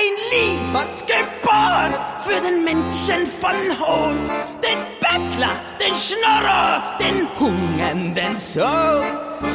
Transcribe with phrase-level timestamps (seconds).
[0.00, 4.30] Ein Lied wird geboren für den Menschen von Hohn,
[4.62, 9.04] den Bettler, den Schnorrer, den hungernden Sohn.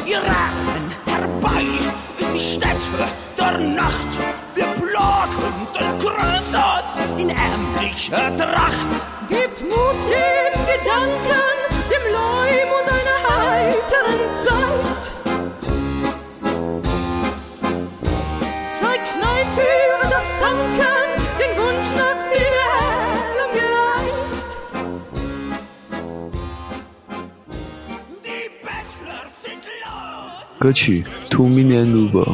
[0.04, 1.64] Wir raten herbei
[2.18, 4.12] in die Städte der Nacht,
[4.54, 8.90] wir plagen den Größers in ärmlicher Tracht.
[9.28, 11.56] Gebt Mut den Gedanken,
[11.90, 14.65] dem Leumund einer heiteren Zeit.
[30.66, 32.24] 歌曲《Two Million Rubles》。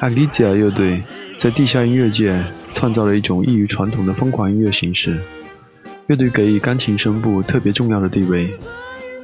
[0.00, 1.00] a g i t i a 乐队
[1.38, 5.18] 在地下音乐界创造了一种异于传统的疯狂音乐形式。
[6.08, 8.50] 乐队给予钢琴声部特别重要的地位，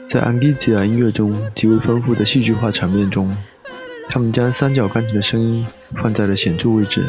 [0.09, 3.31] 在安吉吉亚音乐中极为丰富的戏剧化场面中，
[4.09, 5.67] 他们将三角钢琴的声音
[6.03, 7.05] 放在了显著位置。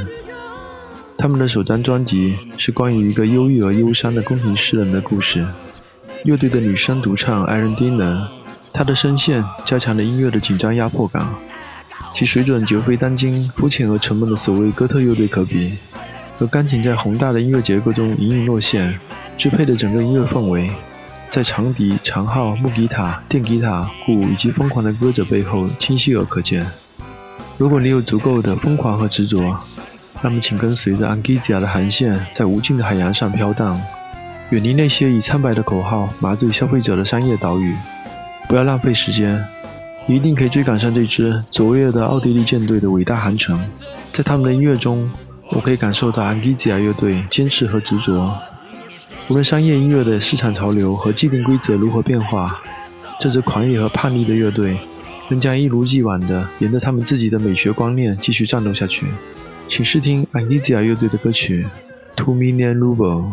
[1.18, 5.46] 他们的首张专辑是关于一个忧郁而忧伤的宫廷诗人的故事。
[6.26, 8.22] 乐队的女声独唱艾伦·丁能，
[8.74, 11.26] 他的声线加强了音乐的紧张压迫感。
[12.16, 15.74] 其水准绝非当今肤浅而沉闷的所谓哥特乐队可比，
[16.40, 18.94] 而钢琴在宏大的音乐结构中隐隐落现，
[19.38, 20.70] 支配着整个音乐氛围，
[21.32, 26.66] 在长笛、长号、木吉他、电吉他、鼓以及疯狂的歌者背后清晰而可见。
[27.58, 29.58] 如果你有足够的疯狂和执着，
[30.22, 33.82] 那么请跟随着安吉吉亚的航线，在无尽的海洋上飘荡，
[34.52, 37.74] 远离那些以苍白的口号麻醉消费者的商业岛屿，
[38.48, 39.44] 不要浪费时间。
[40.06, 43.58] 一定可以追赶上这支卓越的奥地利舰队的伟大航程。
[44.12, 45.10] 在他们的音乐中，
[45.50, 48.38] 我可以感受到安吉吉亚乐队坚持和执着。
[49.30, 52.62] 无论商业音乐的市场潮流和既定规则如何变化，
[53.22, 54.78] 这支狂野和叛逆的乐队
[55.30, 59.08] 仍将一如既往地沿着他们自己的美学观念继续战斗下去。
[59.70, 61.66] 请试听安吉吉亚乐队的歌曲
[62.18, 63.24] 《Two Million Ruble》。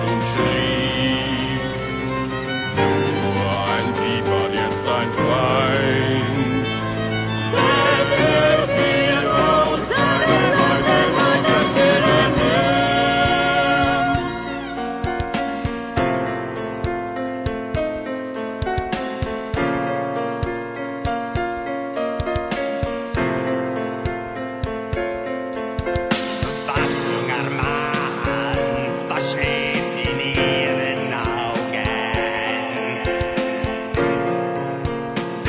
[0.00, 0.53] 总是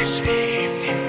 [0.05, 1.04] geschläft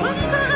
[0.00, 0.49] What is that?